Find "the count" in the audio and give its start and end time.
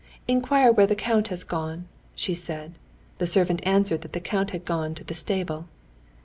0.87-1.27, 4.13-4.49